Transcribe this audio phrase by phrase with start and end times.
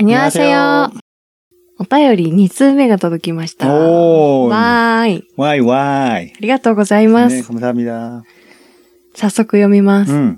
[0.00, 0.90] 안녕하세요。
[1.78, 3.72] お便り2通目が届きました。
[3.72, 4.50] おー。
[4.50, 5.24] わーい。
[5.36, 6.32] 와이, 와이.
[6.36, 7.36] ありがとうございます。
[7.36, 8.22] 네, 감사합니다.
[9.14, 10.12] 早速読みます。
[10.12, 10.36] 음,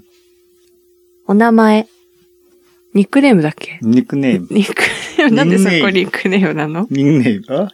[1.26, 1.87] お名前。
[2.94, 4.46] ニックネームだっけ 닉네임.
[4.51, 4.83] ニック
[5.19, 7.42] ネームなんでそこニックネームニックネームなの 닉네임.
[7.49, 7.69] 어?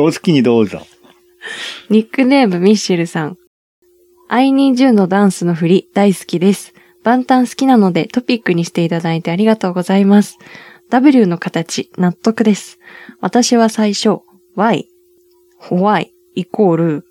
[0.00, 0.80] お好きにどうぞ。
[1.90, 3.36] ニックネームミッシェルさん。
[4.28, 6.74] I need you のダンスの振り大好きです。
[7.04, 10.38] 万端好きなのでトピックにしていただいてありがとうございます。
[10.90, 12.78] W の形、納得です。
[13.20, 14.20] 私は最初、
[14.54, 17.04] Y、Y イコール、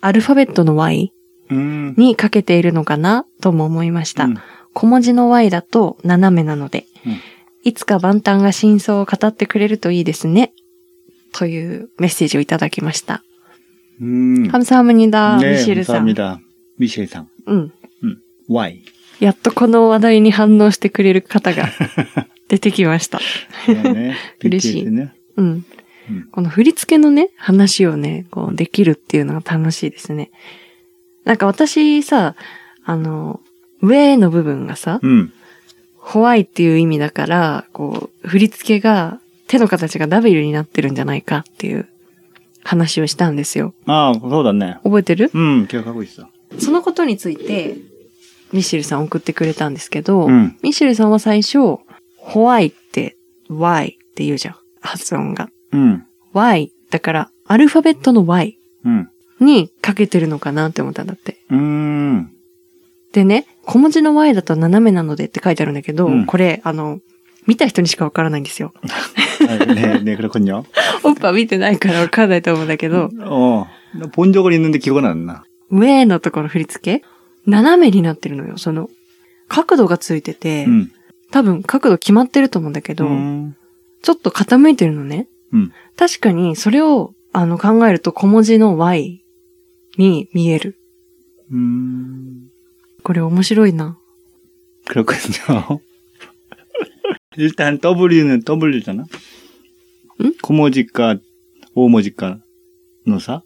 [0.00, 1.12] アルファベットの Y
[1.50, 1.94] うん。
[1.96, 4.24] にかけているのかなとも思いました。
[4.24, 4.38] うん
[4.78, 7.16] 小文字の Y だと斜めなので、うん
[7.64, 10.52] いつか万端が真相を語ってくれるといいですね。
[11.32, 13.22] というメッセージをいただきました。
[14.00, 14.48] 음.
[14.50, 16.04] 감사합니다、 ミ 네, シェルさん。
[16.06, 16.40] 감사합니다.
[16.78, 17.24] 미셸 상.
[17.46, 17.72] うん。
[18.48, 18.82] 와이.
[19.21, 21.69] やっとこの話題に反応してくれる方が
[22.49, 23.21] 出てきました。
[23.67, 24.85] ね、 嬉しい。
[24.87, 25.65] ね、うん。
[26.09, 30.31] うん、この振り付けのね、話をね、こうできるっていうのが楽しいですね。
[31.23, 32.35] なんか私さ、
[32.83, 33.39] あの、
[33.81, 35.31] 上の部分がさ、うん、
[35.97, 41.87] ホワイっていう意味だから、こう、振り付けが、手の形がダビルになってるんじゃないかっていう
[42.63, 43.75] 話をしたんですよ。
[43.85, 44.79] ああ、そうだね。
[44.83, 45.29] 覚えてる？
[45.31, 46.27] うん、今日かっこいいさ。
[46.57, 47.77] そのことについて、
[48.52, 51.58] ミシェルさん送ってくれたんですけど、うんミシェルさんは最初、
[52.16, 53.16] ホワイって
[53.48, 54.56] Y って言うじゃん。
[54.80, 55.48] 発音が。
[55.72, 56.02] 음.
[56.32, 59.08] Y だから、アルファベットの Y 음.
[59.40, 61.38] にかけてるのかなって思ったんだって。
[61.50, 62.28] 음.
[63.12, 67.00] でね、小文字の Y だと斜めなのでって書いてあるんだけど、うんこれ、あの、
[67.46, 68.72] 見た人にしかわからないんですよ。
[68.82, 70.64] 아, 네, 네, 그렇군요.
[71.04, 75.42] おっぱ見てないからわかんないと思うんだけど、 어, 나본 적은 있는데 기억은 안 나.
[75.70, 77.04] 上のところ振り付け
[77.46, 78.58] 斜めになってるのよ。
[78.58, 78.88] その、
[79.48, 80.90] 角度がついてて、 음.
[81.30, 83.54] 多分角度決まってると思うんだけど、 음.
[84.02, 85.28] ちょっと傾いてるのね。
[85.52, 89.22] うん確かに、それを、あの、考えると小文字の Y
[89.98, 90.76] に見える。
[91.52, 92.48] 음.
[93.02, 93.96] これ面白いな。
[94.88, 95.80] 그렇군요.
[97.36, 99.04] 일단 W는 W잖아.
[100.20, 100.32] 응?
[100.42, 101.18] 고모지가
[101.74, 102.38] 오모지가
[103.06, 103.42] 노사?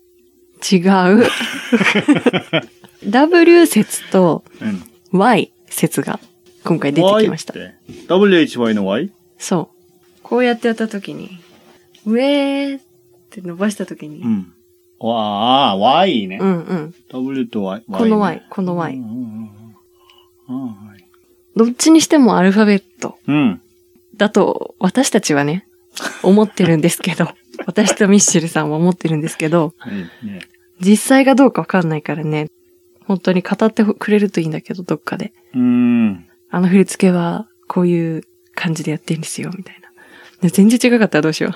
[0.63, 1.27] 違う。
[3.04, 4.44] W 説と
[5.12, 6.20] Y 説が
[6.64, 7.54] 今回出てきました。
[7.54, 9.12] WHY の Y?
[9.38, 9.76] そう。
[10.24, 11.40] こうやってやったときに、
[12.06, 12.80] 上っ
[13.30, 14.22] て伸ばしたときに。
[14.22, 14.54] うん。
[15.00, 16.40] わあ、Y ね。
[16.42, 16.96] うんうん。
[17.10, 17.84] W と Y。
[17.92, 19.02] この Y、この Y。
[21.56, 23.18] どっちにしてもアルファベット。
[23.28, 23.62] うん。
[24.18, 25.68] だと、私たちはね、
[26.24, 27.30] 思ってるんですけど、
[27.66, 29.74] 私とミッシェルさんは思ってるんですけど、
[30.80, 32.50] 実際がどうかわかんないからね、
[33.06, 35.34] 本当に語ってくれるといいんだけど、どっかで。
[35.54, 36.28] うん。
[36.50, 38.24] あの振り付けは、こういう
[38.54, 40.50] 感じでやってるんですよ、みたいな。
[40.50, 41.54] 全然違かったらどうしよう。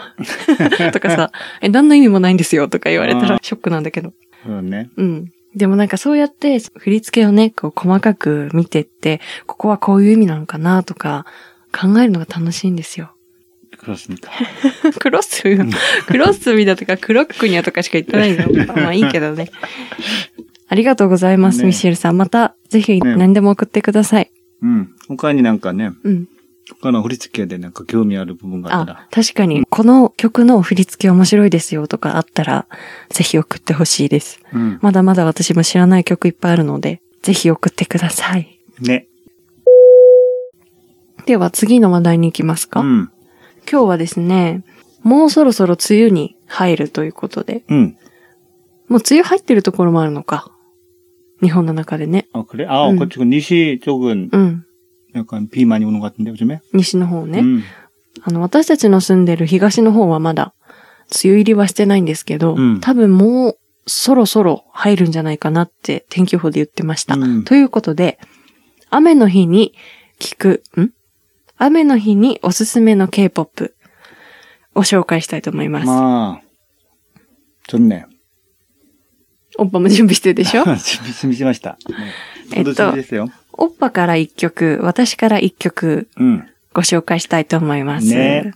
[0.92, 4.14] とかさ、え、何の意味もないんですよ、とか言われたらショックなんだけど。
[4.46, 4.90] そうね。
[4.96, 5.32] うん。
[5.56, 11.26] でもなんかそうやって振り付けをね、こう細かく見てって、ここはこういう意味なのかなとか
[11.72, 13.14] 考えるのが楽しいんですよ。
[13.78, 14.34] クロスみたい。
[15.00, 15.44] クロス、
[16.08, 18.76] クロスミだとかクロックにはとかしか言ってないの。
[18.76, 19.50] まあいいけどね。
[20.69, 22.18] ありがとうございます、ねミシェルさん。
[22.18, 24.31] またぜひね何でも送ってください。
[24.63, 24.88] 음.
[25.07, 26.28] 他になんかね、うん。
[26.81, 32.68] 他の振り付けでなんか興味ある部分があったあら、、確かに、この曲の振り付け面白いですよとかあったら、
[33.09, 34.40] ぜひ送ってほしいです。
[34.53, 34.80] うん。
[34.81, 38.59] まだまだ私も知らない曲いっぱいあるので、ぜひ送ってください。
[38.81, 39.07] ね。
[41.25, 43.12] では次の話題に行きますか、うん。
[43.69, 44.63] 今日はですね、
[45.01, 47.97] もうそろそろ梅雨に入るということで、うん。
[48.90, 50.51] もう梅雨入ってるところもあるのか。
[51.43, 52.27] 日本の中でね。
[52.33, 52.67] 아, 그래?
[52.69, 52.97] 아, 음.
[52.99, 54.65] 그쪽 니시 쪽은 うん。
[55.15, 56.61] 약간 비 많이 오는 것 같은데, 요즘에?
[56.73, 57.41] 西の方ね。
[57.41, 57.62] 음.
[58.23, 60.55] あの、私たちの住んでる東の方はまだ、
[61.25, 67.15] 梅雨入りはしてないんですけど、うん多分もうそろそろ入るんじゃないかなって天気予報で言ってました。
[67.17, 68.19] うんということで、
[68.91, 69.75] 雨の日に
[70.21, 70.91] 聞く、ん
[71.59, 73.75] 雨の日におすすめの K-POP
[74.75, 75.87] を紹介したいと思います。
[75.91, 76.41] 아,
[77.69, 78.06] 좋네.
[79.59, 81.76] おっぱも準備してるでしょ 준비, 준비しました.
[82.50, 82.65] 네.
[82.65, 82.75] 저도 에또.
[82.75, 83.26] 준비했어요.
[83.53, 86.43] おっぱから一曲、私から一曲 응.
[86.73, 88.09] ご紹介したいと思います。
[88.09, 88.53] ね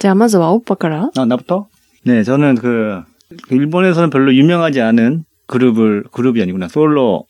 [0.00, 1.68] じゃあまずはおっぱから 아, 나부터?
[2.04, 3.02] 네, 저는 그,
[3.48, 6.68] 그 일본에서는 별로 유명하지 않은 그룹을, 그룹이 아니구나.
[6.68, 7.26] 솔로,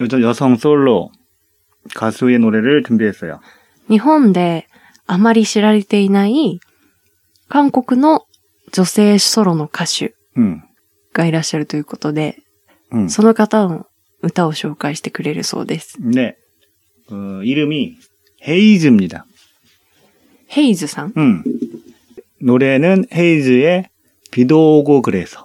[0.00, 1.10] 여, 여성 솔로
[1.94, 3.40] 가수의 노래를 준비했어요.
[3.90, 4.66] 日本で
[5.06, 6.60] あまり知られていない
[7.48, 8.26] 韓国の
[8.72, 10.62] 女性ソロの歌手 응.
[11.12, 12.36] がいらっしゃるということで、
[12.92, 13.08] 응.
[13.10, 13.86] その方の
[14.22, 15.96] 歌を紹介してくれるそうです。
[16.00, 16.36] 네.
[17.10, 17.96] 어, 이름이
[18.46, 19.24] 헤이즈입니다.
[20.46, 21.42] ヘイズさん 음.
[22.40, 23.88] 노래는 헤이즈의
[24.30, 25.44] 비도 오고 그래서.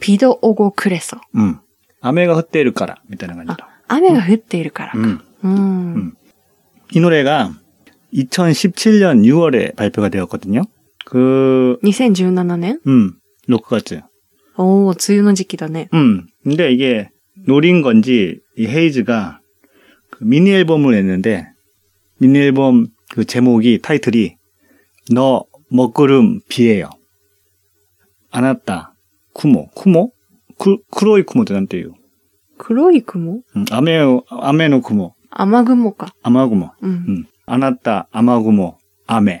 [0.00, 1.18] ピドオゴクレソ。
[1.36, 1.58] 음.
[2.00, 3.00] 아메가 헛되를 까라.
[3.08, 4.98] みたいな感じだ.雨が降っているからか。
[4.98, 5.20] 음.
[5.44, 5.94] うん。
[5.96, 6.14] 음.
[6.92, 7.52] 이 노래가
[8.14, 10.64] 2017년 6월에 발표가 되었거든요.
[11.04, 13.14] 그, 2017年 음,
[13.48, 14.02] 6月.
[14.56, 15.88] おー、梅雨の時期だね。
[15.94, 16.26] 음.
[16.44, 17.08] 근데 이게
[17.46, 19.40] 노린 건지 이 헤이즈가
[20.10, 21.48] 그 미니 앨범을 냈는데
[22.18, 24.36] 미니 앨범 그 제목이 타이틀이
[25.12, 26.90] 너 먹구름 비예요.
[28.30, 28.94] 안았다.
[29.34, 29.68] 쿠모.
[29.74, 30.12] 쿠모?
[30.58, 31.94] 크, 크로이 쿠모도 난때요.
[32.58, 33.98] 黒い雲 음, 아메
[34.28, 35.14] 아메노 쿠모.
[35.30, 36.12] 雨雲か。
[36.22, 36.70] 아마구모.
[36.82, 36.90] うん。
[37.08, 37.24] 음.
[37.46, 38.06] 안았다.
[38.12, 38.76] 아마구모.
[39.06, 39.40] 아메.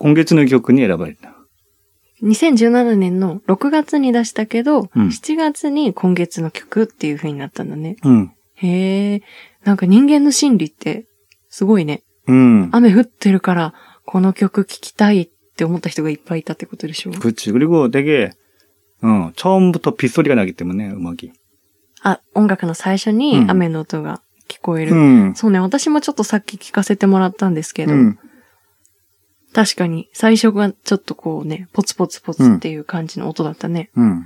[0.00, 1.34] 공개주는 교근이選ばれた.
[2.22, 7.96] 2017年の6月に出したけど、うん7月に今月の曲っていう風になったんだね。
[8.04, 9.22] 응, へえ。
[9.64, 11.06] なんか人間の心理って、
[11.50, 12.02] すごいね。
[12.28, 13.74] 응, 雨降ってるから、
[14.06, 17.52] この曲聴きたいって思った人がいっぱいいたってことでしょ 그렇지.
[17.52, 18.30] 그리고 되게
[19.02, 21.32] 어 처음부터 빗소리가 나기 때문에 음악이.
[22.02, 24.92] あ、音楽の最初にうん雨の音が聞こえる。
[24.94, 28.18] 응, そうね、私もちょっとさっき聞かせてもらったんですけど、 응,
[29.52, 33.90] 確かに最初がちょっとこうね、ポツポツポツっていう感じの音だったね。
[33.96, 34.24] 응.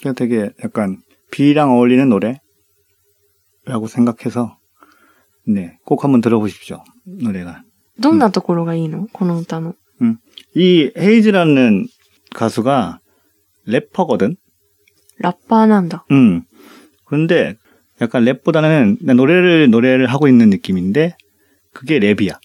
[0.00, 0.98] 그게 되게 약간
[1.30, 4.58] 비랑 어울리는 노래라고 생각해서
[5.46, 6.84] 네, 꼭 한번 들어보십시오.
[7.06, 7.62] 노래가.
[7.98, 9.74] どんなところがいいのこの歌の。
[10.54, 11.86] 이 헤이즈라는
[12.34, 13.00] 가수가
[13.66, 14.36] 래퍼거든.
[15.18, 16.04] ラッパーなんだ。
[16.12, 16.42] 음.
[17.06, 17.56] 근데
[18.00, 21.16] 약간 랩보다는 그냥 노래를 노래를 하고 있는 느낌인데
[21.72, 22.38] 그게 랩이야.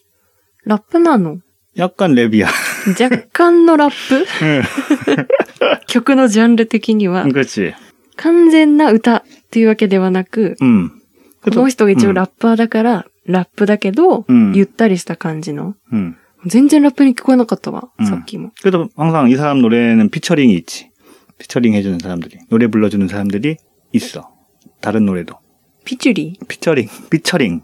[0.65, 1.37] ラップなの
[1.77, 2.47] 약간 랩이야.
[3.01, 4.25] 若干のラップ
[5.87, 7.73] 曲のジャンル的には、 그렇지.
[8.15, 10.91] 完全な歌っていうわけではなく、 음.
[11.41, 15.75] この人が一応ラッッパーだから、ラップだけど、うんゆったりした感じの。
[15.91, 16.15] 음.
[16.45, 18.51] 全然ラップに聞こえなかったわ、うんさっきも。
[18.61, 20.89] 그래도 항상 이 사람 노래는 피처링이 있지.
[21.39, 23.57] 피처링 해주는 사람들이 노래 불러주는 사람들이
[23.93, 24.29] 있어.
[24.81, 25.37] 다른 노래도
[25.85, 27.63] ピチュリー 피처링, 피처링,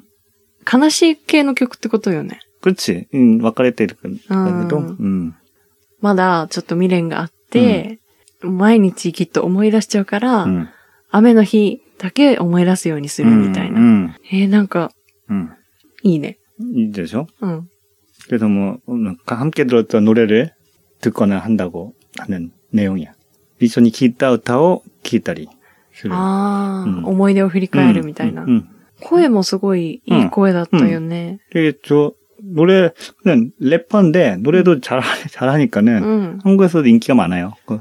[0.70, 2.40] 悲しい系の曲ってことよね。
[2.62, 3.06] 그렇지.
[3.14, 5.34] 응, 別れてるんだけど、うんうん。
[6.00, 8.00] まだちょっと未練があって、
[8.42, 10.68] 毎日きっと思い出しちゃうから、うん。
[11.10, 13.80] 雨の日だけ思い出すようにするみたいな。
[13.80, 14.14] うん。
[14.32, 14.90] えー、なんか、
[15.28, 15.50] うん。
[16.02, 16.38] いいね。
[16.60, 17.26] 이 되죠?
[17.40, 17.68] うん。
[18.28, 20.50] 그래서 뭐 오늘 함께 들었던 노래를
[21.00, 23.12] 듣거나 한다고 하는 내용이야.
[23.60, 25.48] 이전이 기타 우타오 기타리.
[26.10, 28.44] ああ、うん思い出を振り返るみたいな。
[28.46, 28.68] 응.
[29.00, 31.38] 声もすごいいい声だったよね。
[31.54, 32.92] 이게 저 노래
[33.22, 36.38] 그냥 래퍼인데 노래도 잘 잘하니까는 うん。
[36.44, 37.54] 한국에서도 인기가 많아요.
[37.66, 37.80] 그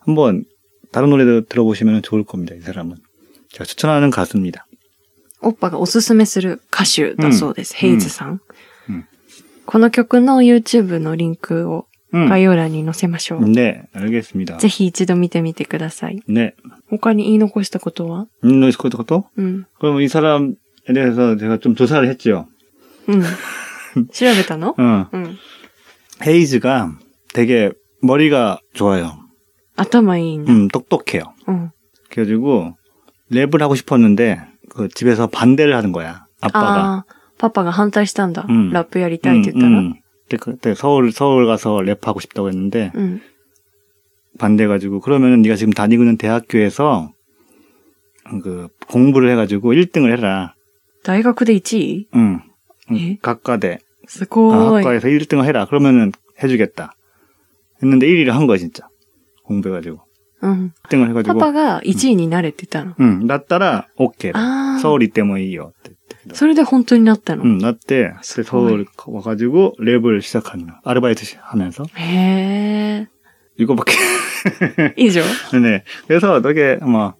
[0.00, 0.44] 한번
[0.90, 2.54] 다른 노래도 들어보시면 좋을 겁니다.
[2.54, 2.96] 이 사람은.
[3.50, 4.66] 제가 추천하는 가수입니다.
[5.40, 7.74] おっぱがおすすめする歌手だそうです。
[7.74, 8.40] うんヘイズさん,、
[8.88, 9.06] うん
[9.64, 11.85] この曲の YouTube のリンクを 음.
[12.12, 13.40] 概要欄に載せましょう。
[13.44, 14.58] 네, 알겠습니다.
[14.58, 16.22] ぜひ一度見てみてください。
[16.28, 16.52] 네.
[16.90, 19.24] 他に言い残したことは 음, 너 있을 것도?
[19.36, 19.64] うん。
[19.80, 20.52] 그럼 이 사람에
[20.94, 22.46] 대해서 제가 좀 조사를 했죠.
[23.08, 23.22] うん。
[24.12, 25.08] 調べたの 어.
[25.12, 25.36] うん。
[26.26, 26.92] 헤이즈가
[27.34, 27.72] 되게
[28.02, 29.18] 머리가 좋아요.
[29.76, 30.52] 頭いいんだ。
[30.52, 31.32] 음, 똑똑해요.
[31.48, 31.70] うん。
[32.10, 32.76] 그래가지고
[33.30, 34.38] 랩을 하고 싶었는데
[34.70, 36.26] 그 집에서 반대를 하는 거야.
[36.42, 36.58] 아빠가.
[36.60, 37.06] ああ、
[37.38, 38.44] パパが反対したんだ。
[38.48, 39.78] うんラップやりたいって言ったら。
[39.80, 39.94] 음, 음.
[40.27, 43.21] 그러니까 그때 서울 서울 가서 랩하고 싶다고 했는데 음.
[44.37, 47.11] 반대가지고 그러면은 네가 지금 다니고 있는 대학교에서
[48.43, 50.53] 그 공부를 해가지고 1등을 해라.
[51.05, 52.07] 나이가 그대 있지.
[52.15, 52.41] 응.
[52.93, 53.17] 예?
[53.21, 53.79] 각과대.
[54.53, 55.65] 아, 학과에서 1등을 해라.
[55.65, 56.11] 그러면은
[56.43, 56.93] 해주겠다.
[57.81, 58.87] 했는데 1위를 한 거야 진짜.
[59.45, 59.99] 공부해가지고.
[60.43, 60.71] 응.
[60.83, 61.37] 1등을 해가지고.
[61.37, 63.25] 아빠가 이지인이 나를 뜻다 응.
[63.25, 64.31] 나 따라 오케이.
[64.35, 64.77] 아.
[64.81, 65.71] 서울이 때문에 이요.
[66.34, 67.42] それで本当になったの。
[67.44, 67.78] 응, 났대.
[68.10, 68.44] 그때 스고이.
[68.44, 70.80] 서울 와가지고 랩을 시작하는 거야.
[70.84, 73.08] 아르바이트 시- 하면서 へえ。
[73.58, 73.92] 이거밖에
[74.96, 75.22] 以上
[75.62, 75.84] 네.
[76.08, 77.14] 그래서 되게 뭐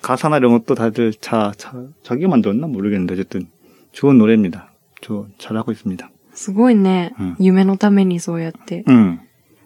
[0.00, 1.72] 가사나 이런 것도 다들 자, 자
[2.02, 3.48] 자기가 만들었나 모르겠는데 어쨌든
[3.92, 4.72] 좋은 노래입니다.
[5.00, 6.10] 저 잘하고 있습니다.
[6.34, 7.12] すごいね。
[7.18, 8.84] うん夢のためにそうやって。
[8.88, 9.20] 응.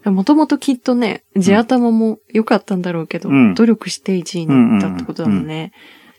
[0.04, 5.72] もともときっとね、地頭も良かったんだろうけど、うん努力して1位になったってことだもんね。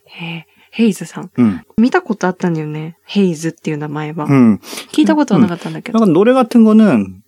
[0.05, 0.45] へえ。
[0.71, 1.31] ヘイズさん。
[1.39, 1.61] 응.
[1.77, 2.97] 見たことあったんだよね。
[3.05, 4.27] ヘイズっていう名前は。
[4.29, 4.59] 응.
[4.91, 5.97] 聞いたことはなかったんだけど。
[5.97, 7.21] 약간 노래 같은 거는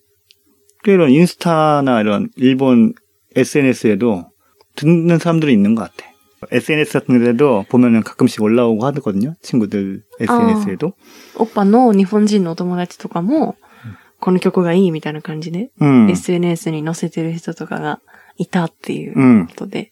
[0.83, 2.93] 꽤 이런 인스타나 이런 일본
[3.35, 4.25] SNS에도
[4.75, 6.09] 듣는 사람들이 있는 것 같아.
[6.51, 9.35] SNS 같은 데도 보면은 가끔씩 올라오고 하거든요.
[9.41, 10.93] 친구들 SNS에도.
[11.35, 13.57] おっぱの日本人のお友達とかも、
[14.21, 16.09] この曲がいいみたいな感じで、 응.
[16.09, 17.99] SNS に載せてる人とかが
[18.37, 19.47] いたっていう 응.
[19.47, 19.91] ことで、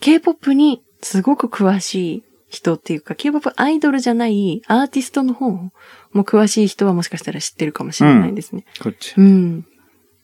[0.00, 5.70] K-POP に すごく詳しい人っていうか、K-POP アイドルじゃないアーティストの方も
[6.14, 8.64] 詳しい人はもしかしたら知ってるかもしれないですね。
[8.80, 9.14] 그렇지.
[9.18, 9.66] うん。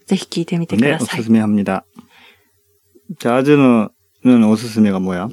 [0.07, 1.21] ぜひ聞いてみてく 네, ださい。
[1.21, 1.85] 오스스메합니다.
[3.19, 3.89] 자, 아즈는
[4.25, 5.29] 오스스메가 뭐야?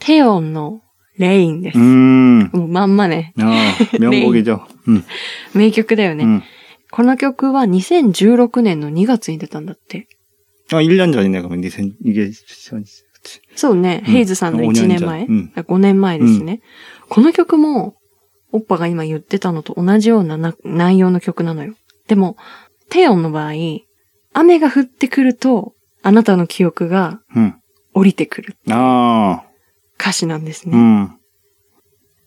[0.00, 0.80] テヨンの
[1.18, 1.78] レインです。
[1.78, 3.32] 음, もうまんまね。
[3.38, 4.66] 어, 명곡이죠.
[4.88, 5.02] 음,
[5.54, 6.24] 名曲だよね。
[6.24, 6.42] 음.
[6.90, 10.06] この曲は2016年の2月に出たんだって。
[10.72, 11.60] 어, 1년 전이네, 그러면.
[11.60, 11.92] 니센,
[13.22, 13.40] 이게, 그치.
[13.56, 14.02] そうね。
[14.06, 15.24] うんヘイズさんの5 1年年前。
[15.26, 16.60] うん5年前ですね。
[17.08, 17.94] この曲も、
[18.52, 21.74] オッパが今言ってたのと同じようなな内容の曲なのよ。
[22.06, 22.36] でも、
[22.88, 23.52] テヨンの場合、
[24.32, 27.54] 雨が降ってくると、あなたの記憶が 음.
[27.92, 29.40] 降りてくる 아,
[30.00, 30.76] 歌詞なんですね。
[30.76, 31.08] 음,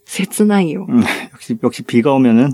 [0.05, 0.85] 切ないよ。
[0.89, 1.01] 음.
[1.33, 2.53] 역시, 역시 비가 오면은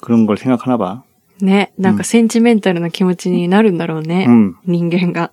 [0.00, 1.02] 그런 걸 생각하나 봐.
[1.42, 1.72] ね。
[1.78, 4.26] なんかセンチメンタルな気持ちになるんだろうね。
[4.28, 5.32] 음, 人間が。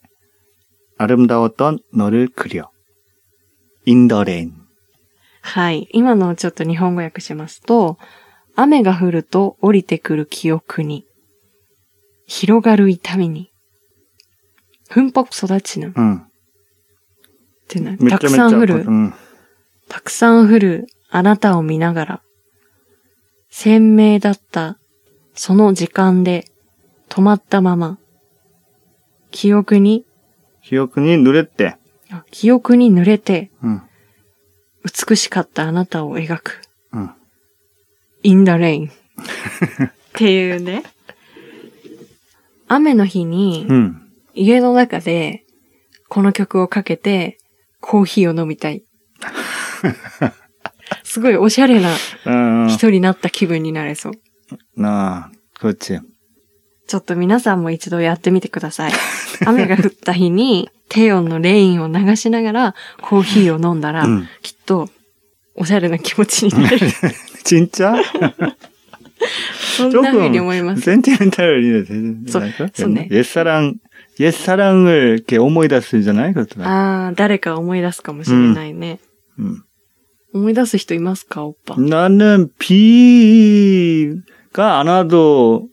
[1.00, 2.70] 아름다웠던 너를 그려.
[3.86, 4.52] In the rain.
[5.42, 5.88] はい。
[5.92, 7.98] 今のをちょっと日本語訳しますと、
[8.56, 11.06] 雨が降ると降りてくる記憶に、
[12.26, 13.50] 広がる痛みに、
[14.88, 15.88] ふんぽく育ちぬ。
[15.88, 16.22] っ 응.
[17.68, 17.92] てな。
[17.92, 18.88] 몇 たく 점 さん 몇 降る 점. 。
[18.88, 19.12] 응.
[19.88, 22.22] たくさん降るあなたを見ながら、
[23.50, 24.78] 鮮明だった
[25.34, 26.46] その時間で
[27.08, 27.98] 止まったまま、
[29.30, 30.04] 記憶に、
[30.63, 31.77] 記憶に濡れて。
[32.31, 33.81] 記憶に濡れて、うん、
[35.07, 36.61] 美しかったあなたを描く。
[36.91, 37.11] うん、
[38.23, 38.93] in the rain っ
[40.13, 40.83] ていうね。
[42.67, 45.45] 雨の日に、うん、家の中で、
[46.07, 47.37] この曲をかけて、
[47.79, 48.83] コーヒーを飲みたい。
[51.03, 51.95] すごいおしゃれな
[52.67, 54.13] 人になった気分になれそう。
[54.75, 55.99] なあ、こっち。
[56.94, 58.92] ょっと皆さんも一度やってみてください。
[59.44, 64.26] 雨が降った日に低温のレインを流しながらコーヒーを飲んだら、 응.
[64.42, 64.88] きっと
[65.56, 66.78] おしゃれな気持ちになる。
[67.44, 67.96] 진짜?
[69.76, 70.82] そんな風に思います。
[70.82, 71.84] 센티멘탈이
[72.28, 72.68] 소- 되니까.
[72.74, 73.08] 쏘네.
[73.10, 73.74] 옛사랑,
[74.20, 76.32] 옛사랑을 이렇게 오모이다스잖아요.
[76.34, 76.68] 그렇잖아요.
[76.68, 78.98] ああ、誰か思い出すかもしれないね。
[79.38, 79.62] 음.
[80.34, 81.76] 思い出す人いますか、おっぱ。
[81.78, 85.68] 나는 비가 안 와도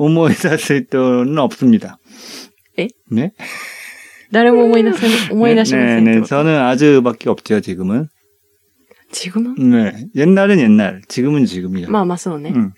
[0.00, 1.98] 오모이다스 때는 없습니다.
[2.78, 2.88] 에?
[3.10, 3.32] 네?
[4.32, 6.28] 誰も思い出せ、思い出しませ 네, ん 네, ってこと。
[6.28, 8.08] 저는 아즈밖에 없죠, 지금은.
[9.12, 9.54] 지금은?
[9.70, 10.06] 네.
[10.16, 11.88] 옛날은 옛날, 지금은 지금이요.
[11.88, 12.52] まあまあそうね。
[12.54, 12.72] 응.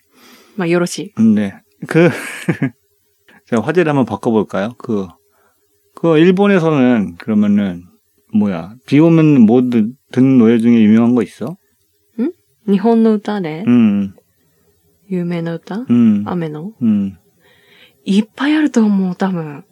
[0.57, 1.23] まあ、よろしい。
[1.35, 1.55] 네.
[1.87, 2.11] 그,
[3.47, 4.75] 제가 화제를 한번 바꿔볼까요?
[4.79, 5.07] 그,
[5.95, 7.85] 그, 일본에서는 그러면은,
[8.35, 11.57] 뭐야, 비 오면 뭐 듣- 듣는 노래 중에 유명한 거 있어?
[12.69, 14.13] 日本の歌で、 음,
[15.13, 17.17] 有名な歌、 음, 雨の 음.
[18.05, 19.65] いっぱいあると思う、多分。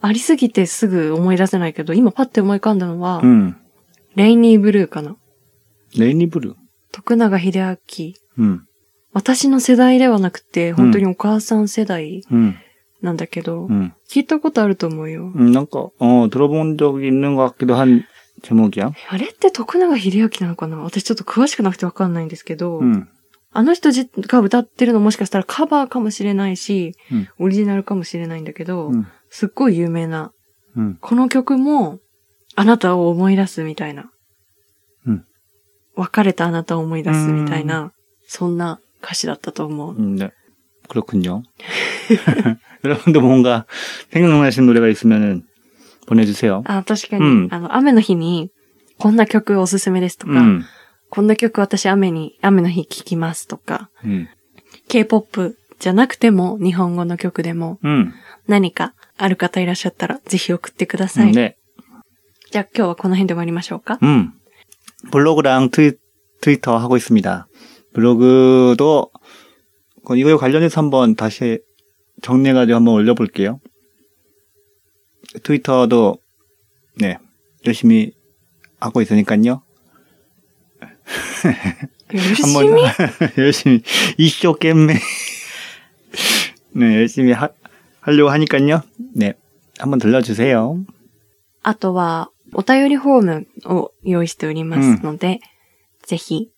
[0.00, 3.54] ありすぎてすぐ思い出せないけど、今パッて思い浮かんだのは、 음.
[4.16, 5.16] レイニーブルーかな。
[5.96, 6.54] 레이니브루.
[6.90, 8.14] 徳永秀明。
[8.38, 8.60] 음,
[9.12, 12.54] 私の世代ではなくて、本当にお母さん世代 음,
[13.00, 13.92] なんだけど、 음.
[14.08, 15.32] 聞いたことあると思うよ。
[15.36, 18.04] 음, 뭔가, 어, 들어본 적이 있는 것 같기도 한
[18.42, 18.92] 제목이야.
[19.08, 23.08] あれって徳永秀明なのかな私ちょっと詳しくなくてわかんないんですけど、 음,
[23.56, 30.32] あの人じが歌ってるのもしかしたらカバーかもしれないし、うんオリジナルかもしれないんだけど、 음, すっごい有名な。
[30.76, 30.96] 음.
[31.00, 31.98] この曲も、
[32.54, 34.10] あなたを思い出すみたいな。
[35.06, 35.24] うん
[35.96, 37.92] 別れたあなたを思い出すみたいな、
[38.26, 39.96] そんな歌詞だったと思う。
[39.98, 40.30] 음, 네.
[40.88, 41.42] 그렇군요.
[42.84, 43.66] 여러분도 뭔가
[44.10, 45.42] 생각나시는 노래가 있으면은
[46.06, 46.62] 보내주세요.
[46.66, 48.50] あ、確かに、うんあの、雨の日に、
[48.98, 50.64] こんな曲おすすめですとか、 음,
[51.10, 54.28] こんな曲私雨に、雨の日聴きますとか、 음,
[54.88, 58.12] K-POP じゃなくても、日本語の曲でも、 음.
[58.48, 61.32] 何かある方いらっしゃったら、ぜひ送ってください。
[61.32, 61.56] 네.
[62.50, 63.98] じゃあ今日はこの辺で終わりましょうか。
[64.02, 64.32] 음.
[65.10, 65.92] 블로그랑 트위,
[66.40, 67.46] 트위터 하고 있습니다.
[67.92, 69.10] 블로그도
[70.04, 71.60] 그 이거에 관련해서 한번 다시
[72.22, 73.60] 정리해가지고 한번 올려볼게요.
[75.42, 76.18] 트위터도
[76.98, 77.18] 네
[77.66, 78.12] 열심히
[78.80, 79.62] 하고 있으니까요.
[81.06, 82.66] よ 한번
[83.38, 83.82] 열심히
[84.18, 84.94] 이쇼 게임에
[86.74, 87.50] 네 열심히 하,
[88.00, 88.82] 하려고 하니까요.
[89.14, 89.34] 네
[89.78, 90.84] 한번 들려주세요.
[91.62, 95.40] あとは、お便りフォームを用意しておりますので、
[96.04, 96.50] ぜひ、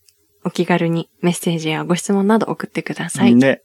[0.45, 3.35] お気軽にメッセージやご質問など送ってください。
[3.35, 3.59] 네.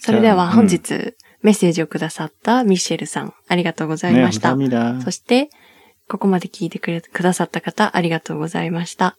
[0.00, 4.54] それではうん本日、メッセージをくださったミッシェルさん、ありがとうござい 네 ました。
[4.54, 5.02] 감사합니다.
[5.02, 5.50] そして、
[6.08, 9.16] ここまで聞いてくれ、くださった方、ありがとうございました。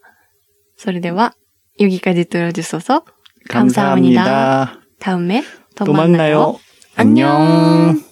[0.80, 1.34] それでは、
[1.80, 3.04] 여기까지들어주셔서
[3.50, 4.80] 감사합니다.
[5.00, 5.44] 다음에
[5.76, 6.40] 또 또 만나요.
[6.40, 6.60] 만나요.
[6.96, 8.09] 안녕.